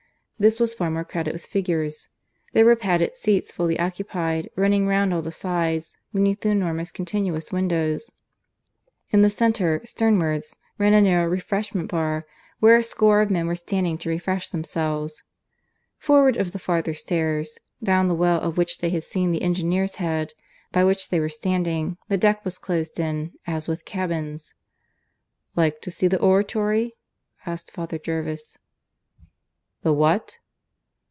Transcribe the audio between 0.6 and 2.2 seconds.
far more crowded with figures: